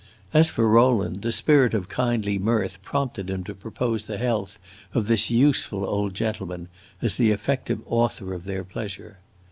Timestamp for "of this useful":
4.95-5.85